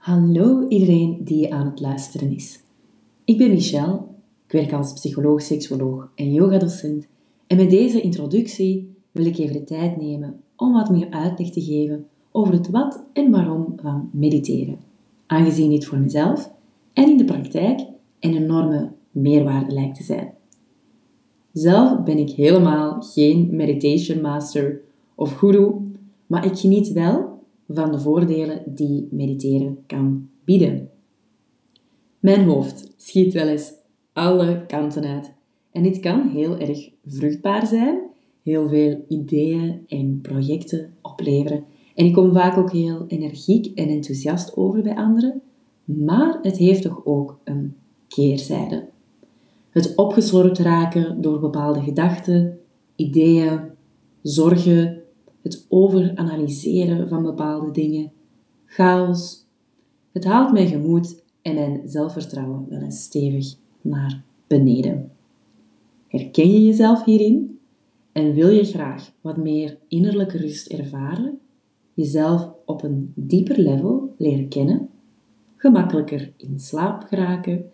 Hallo 0.00 0.68
iedereen 0.68 1.24
die 1.24 1.54
aan 1.54 1.66
het 1.66 1.80
luisteren 1.80 2.34
is. 2.34 2.60
Ik 3.24 3.38
ben 3.38 3.50
Michelle, 3.50 4.00
ik 4.46 4.52
werk 4.52 4.72
als 4.72 4.92
psycholoog, 4.92 5.42
seksoloog 5.42 6.10
en 6.14 6.32
yogadocent 6.32 7.06
en 7.46 7.56
met 7.56 7.70
deze 7.70 8.00
introductie 8.00 8.94
wil 9.10 9.26
ik 9.26 9.38
even 9.38 9.52
de 9.52 9.64
tijd 9.64 9.96
nemen 9.96 10.40
om 10.56 10.72
wat 10.72 10.90
meer 10.90 11.10
uitleg 11.10 11.50
te 11.50 11.60
geven 11.60 12.06
over 12.30 12.52
het 12.52 12.70
wat 12.70 13.04
en 13.12 13.30
waarom 13.30 13.72
van 13.76 14.10
mediteren, 14.12 14.78
aangezien 15.26 15.70
dit 15.70 15.84
voor 15.84 15.98
mezelf 15.98 16.52
en 16.92 17.08
in 17.08 17.16
de 17.16 17.24
praktijk 17.24 17.80
een 18.20 18.34
enorme 18.34 18.92
meerwaarde 19.10 19.72
lijkt 19.72 19.96
te 19.96 20.02
zijn. 20.02 20.32
Zelf 21.52 22.02
ben 22.02 22.18
ik 22.18 22.30
helemaal 22.30 23.02
geen 23.02 23.48
meditation 23.56 24.20
master 24.20 24.80
of 25.14 25.32
guru, 25.32 25.72
maar 26.26 26.44
ik 26.44 26.58
geniet 26.58 26.92
wel 26.92 27.29
van 27.72 27.92
de 27.92 28.00
voordelen 28.00 28.62
die 28.66 29.08
mediteren 29.10 29.78
kan 29.86 30.28
bieden. 30.44 30.90
Mijn 32.18 32.44
hoofd 32.44 32.94
schiet 32.96 33.32
wel 33.32 33.48
eens 33.48 33.72
alle 34.12 34.66
kanten 34.66 35.04
uit 35.04 35.34
en 35.72 35.82
dit 35.82 36.00
kan 36.00 36.28
heel 36.28 36.58
erg 36.58 36.90
vruchtbaar 37.06 37.66
zijn, 37.66 38.00
heel 38.42 38.68
veel 38.68 39.04
ideeën 39.08 39.84
en 39.86 40.18
projecten 40.22 40.92
opleveren 41.02 41.64
en 42.00 42.06
ik 42.06 42.12
kom 42.12 42.32
vaak 42.32 42.56
ook 42.56 42.72
heel 42.72 43.04
energiek 43.06 43.78
en 43.78 43.88
enthousiast 43.88 44.56
over 44.56 44.82
bij 44.82 44.96
anderen, 44.96 45.42
maar 45.84 46.38
het 46.42 46.56
heeft 46.56 46.82
toch 46.82 47.00
ook 47.04 47.38
een 47.44 47.76
keerzijde. 48.08 48.88
Het 49.70 49.94
opgeslorpt 49.96 50.58
raken 50.58 51.20
door 51.20 51.40
bepaalde 51.40 51.80
gedachten, 51.80 52.58
ideeën, 52.96 53.60
zorgen, 54.22 55.02
het 55.42 55.66
overanalyseren 55.68 57.08
van 57.08 57.22
bepaalde 57.22 57.70
dingen, 57.70 58.12
chaos. 58.66 59.46
Het 60.12 60.24
haalt 60.24 60.52
mijn 60.52 60.68
gemoed 60.68 61.22
en 61.42 61.54
mijn 61.54 61.80
zelfvertrouwen 61.84 62.66
wel 62.68 62.80
eens 62.80 63.02
stevig 63.02 63.54
naar 63.80 64.22
beneden. 64.46 65.10
Herken 66.08 66.50
je 66.50 66.64
jezelf 66.64 67.04
hierin? 67.04 67.58
En 68.12 68.34
wil 68.34 68.48
je 68.48 68.64
graag 68.64 69.12
wat 69.20 69.36
meer 69.36 69.78
innerlijke 69.88 70.38
rust 70.38 70.66
ervaren, 70.66 71.38
jezelf 71.94 72.52
op 72.64 72.82
een 72.82 73.12
dieper 73.14 73.58
level 73.58 74.14
leren 74.18 74.48
kennen, 74.48 74.88
gemakkelijker 75.56 76.32
in 76.36 76.58
slaap 76.58 77.02
geraken, 77.02 77.70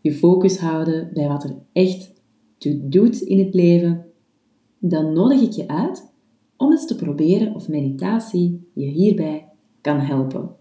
je 0.00 0.12
focus 0.12 0.58
houden 0.58 1.10
bij 1.12 1.28
wat 1.28 1.44
er 1.44 1.56
echt 1.72 2.12
toe 2.58 2.88
doet 2.88 3.20
in 3.20 3.38
het 3.38 3.54
leven, 3.54 4.06
dan 4.78 5.12
nodig 5.12 5.40
ik 5.40 5.52
je 5.52 5.68
uit 5.68 6.07
om 6.58 6.70
eens 6.70 6.86
te 6.86 6.96
proberen 6.96 7.54
of 7.54 7.68
meditatie 7.68 8.68
je 8.72 8.86
hierbij 8.86 9.48
kan 9.80 10.00
helpen. 10.00 10.56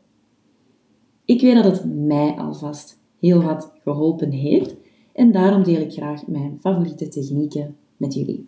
Ik 1.25 1.41
weet 1.41 1.63
dat 1.63 1.63
het 1.63 1.95
mij 1.95 2.35
alvast 2.37 3.01
heel 3.19 3.41
wat 3.41 3.71
geholpen 3.83 4.31
heeft 4.31 4.75
en 5.13 5.31
daarom 5.31 5.63
deel 5.63 5.81
ik 5.81 5.91
graag 5.91 6.27
mijn 6.27 6.57
favoriete 6.59 7.07
technieken 7.07 7.75
met 7.97 8.13
jullie. 8.13 8.47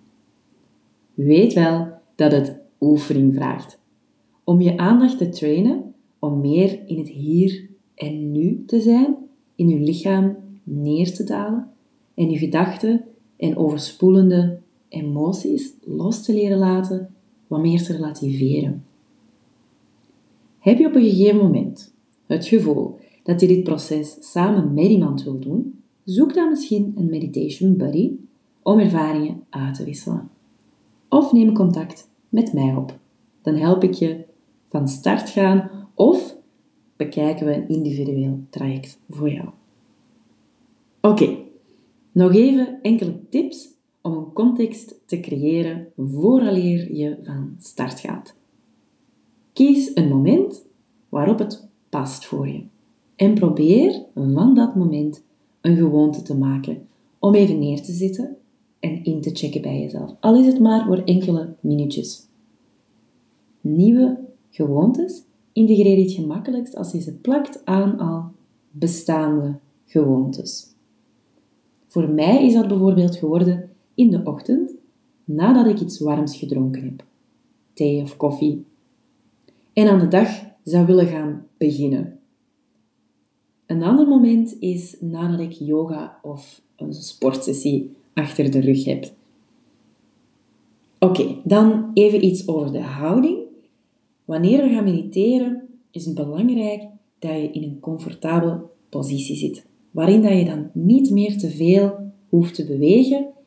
Weet 1.14 1.53
wel 1.53 1.88
dat 2.16 2.31
het 2.31 2.59
oefening 2.80 3.33
vraagt. 3.33 3.80
Om 4.44 4.61
je 4.61 4.78
aandacht 4.78 5.17
te 5.17 5.30
trainen 5.30 5.94
om 6.19 6.41
meer 6.41 6.80
in 6.86 6.97
het 6.97 7.09
hier 7.09 7.69
en 7.95 8.31
nu 8.31 8.63
te 8.66 8.81
zijn, 8.81 9.16
in 9.56 9.69
je 9.69 9.80
lichaam 9.80 10.38
neer 10.63 11.13
te 11.13 11.23
dalen 11.23 11.69
en 12.13 12.30
je 12.30 12.38
gedachten 12.38 13.06
en 13.38 13.58
overspoelende 13.58 14.59
emoties 14.89 15.73
los 15.86 16.23
te 16.23 16.34
leren 16.34 16.58
laten 16.58 17.13
wat 17.50 17.61
meer 17.61 17.83
te 17.83 17.94
relativeren. 17.94 18.86
Heb 20.59 20.78
je 20.78 20.88
op 20.88 20.95
een 20.95 21.09
gegeven 21.09 21.38
moment 21.38 21.94
het 22.25 22.47
gevoel 22.47 22.97
dat 23.23 23.41
je 23.41 23.47
dit 23.47 23.64
proces 23.64 24.17
samen 24.19 24.73
met 24.73 24.86
iemand 24.86 25.23
wilt 25.23 25.44
doen, 25.44 25.81
zoek 26.03 26.33
dan 26.33 26.50
misschien 26.50 26.94
een 26.95 27.09
meditation 27.09 27.78
buddy 27.78 28.11
om 28.61 28.80
ervaringen 28.80 29.44
uit 29.50 29.75
te 29.75 29.84
wisselen. 29.84 30.29
Of 31.09 31.31
neem 31.31 31.53
contact 31.53 32.09
met 32.29 32.53
mij 32.53 32.75
op. 32.75 33.00
Dan 33.41 33.56
help 33.56 33.84
ik 33.84 33.94
je 33.94 34.25
van 34.66 34.88
start 34.88 35.29
gaan 35.29 35.69
of 35.94 36.35
bekijken 36.96 37.46
we 37.46 37.56
een 37.56 37.68
individueel 37.68 38.40
traject 38.50 39.00
voor 39.09 39.29
jou. 39.29 39.50
Oké, 41.02 41.38
nog 42.12 42.34
even 42.34 42.79
enkele 42.81 43.19
tips 43.29 43.69
om 44.01 44.13
een 44.13 44.33
context 44.33 44.95
te 45.05 45.19
creëren 45.19 45.87
vooraleer 45.97 46.95
je 46.95 47.17
van 47.21 47.55
start 47.59 47.99
gaat. 47.99 48.35
Kies 49.53 49.91
een 49.93 50.07
moment 50.07 50.65
waarop 51.09 51.39
het 51.39 51.67
past 51.89 52.25
voor 52.25 52.47
je 52.47 52.63
en 53.15 53.33
probeer 53.33 54.05
van 54.13 54.55
dat 54.55 54.75
moment 54.75 55.23
een 55.61 55.75
gewoonte 55.75 56.21
te 56.21 56.37
maken 56.37 56.87
om 57.19 57.35
even 57.35 57.59
neer 57.59 57.81
te 57.81 57.91
zitten 57.91 58.37
en 58.79 59.03
in 59.03 59.21
te 59.21 59.29
checken 59.35 59.61
bij 59.61 59.79
jezelf, 59.79 60.16
al 60.19 60.39
is 60.39 60.45
het 60.45 60.59
maar 60.59 60.85
voor 60.85 61.03
enkele 61.03 61.53
minuutjes. 61.59 62.27
Nieuwe 63.61 64.17
gewoontes 64.49 65.23
integreer 65.53 65.97
je 65.97 66.03
het 66.03 66.11
gemakkelijkst 66.11 66.75
als 66.75 66.91
je 66.91 67.01
ze 67.01 67.13
plakt 67.13 67.66
aan 67.66 67.99
al 67.99 68.23
bestaande 68.71 69.55
gewoontes. 69.85 70.67
Voor 71.87 72.09
mij 72.09 72.45
is 72.45 72.53
dat 72.53 72.67
bijvoorbeeld 72.67 73.16
geworden 73.16 73.69
in 73.99 74.09
de 74.09 74.21
ochtend 74.23 74.75
nadat 75.23 75.65
ik 75.65 75.79
iets 75.79 75.99
warms 75.99 76.37
gedronken 76.37 76.83
heb, 76.83 77.05
thee 77.73 78.01
of 78.01 78.17
koffie, 78.17 78.65
en 79.73 79.87
aan 79.87 79.99
de 79.99 80.07
dag 80.07 80.29
zou 80.63 80.85
willen 80.85 81.07
gaan 81.07 81.47
beginnen. 81.57 82.19
Een 83.65 83.83
ander 83.83 84.07
moment 84.07 84.55
is 84.59 84.95
nadat 84.99 85.39
ik 85.39 85.51
yoga 85.51 86.19
of 86.21 86.61
een 86.75 86.93
sportsessie 86.93 87.91
achter 88.13 88.51
de 88.51 88.59
rug 88.59 88.85
heb. 88.85 89.11
Oké, 90.99 91.35
dan 91.43 91.91
even 91.93 92.25
iets 92.25 92.47
over 92.47 92.71
de 92.71 92.81
houding. 92.81 93.37
Wanneer 94.25 94.63
we 94.63 94.69
gaan 94.69 94.83
mediteren, 94.83 95.67
is 95.91 96.05
het 96.05 96.16
belangrijk 96.16 96.83
dat 97.19 97.31
je 97.31 97.51
in 97.51 97.63
een 97.63 97.79
comfortabele 97.79 98.61
positie 98.89 99.35
zit, 99.35 99.66
waarin 99.91 100.21
dat 100.21 100.37
je 100.37 100.45
dan 100.45 100.69
niet 100.73 101.09
meer 101.09 101.37
te 101.37 101.49
veel 101.49 102.11
hoeft 102.29 102.55
te 102.55 102.66
bewegen 102.66 103.37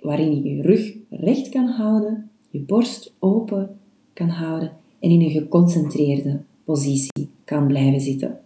waarin 0.00 0.34
je 0.34 0.56
je 0.56 0.62
rug 0.62 0.96
recht 1.10 1.48
kan 1.48 1.66
houden, 1.66 2.30
je 2.50 2.60
borst 2.60 3.14
open 3.18 3.78
kan 4.12 4.28
houden 4.28 4.72
en 4.98 5.10
in 5.10 5.20
een 5.20 5.30
geconcentreerde 5.30 6.40
positie 6.64 7.28
kan 7.44 7.66
blijven 7.66 8.00
zitten. 8.00 8.40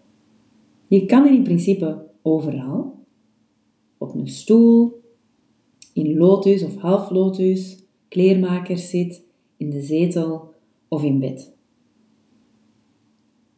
Je 0.88 1.06
kan 1.06 1.24
er 1.24 1.32
in 1.32 1.42
principe 1.42 2.02
overal, 2.22 2.94
op 3.98 4.14
een 4.14 4.28
stoel, 4.28 5.02
in 5.92 6.16
lotus 6.16 6.62
of 6.62 6.76
half 6.76 7.10
lotus, 7.10 7.82
zit, 8.74 9.22
in 9.56 9.70
de 9.70 9.82
zetel 9.82 10.52
of 10.88 11.02
in 11.02 11.18
bed. 11.18 11.52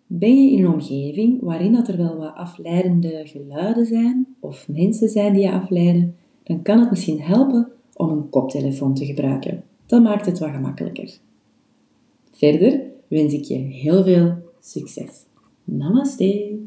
Ben 0.07 0.45
je 0.45 0.51
in 0.51 0.65
een 0.65 0.73
omgeving 0.73 1.41
waarin 1.41 1.73
dat 1.73 1.89
er 1.89 1.97
wel 1.97 2.17
wat 2.17 2.35
afleidende 2.35 3.23
geluiden 3.25 3.87
zijn 3.87 4.27
of 4.41 4.69
mensen 4.69 5.09
zijn 5.09 5.33
die 5.33 5.43
je 5.43 5.53
afleiden, 5.53 6.17
dan 6.47 6.63
kan 6.63 6.81
het 6.81 6.91
misschien 6.91 7.21
helpen 7.21 7.69
om 7.95 8.11
een 8.11 8.29
koptelefoon 8.29 8.95
te 8.95 9.05
gebruiken. 9.05 9.63
Dat 9.87 10.03
maakt 10.03 10.27
het 10.27 10.39
wat 10.39 10.51
gemakkelijker. 10.51 11.19
Verder 12.31 12.81
wens 13.09 13.33
ik 13.33 13.45
je 13.45 13.55
heel 13.55 14.05
veel 14.05 14.35
succes. 14.61 15.25
Namaste. 15.65 16.59